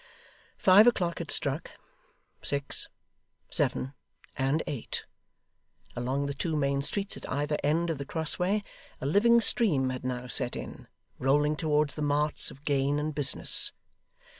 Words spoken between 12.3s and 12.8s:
of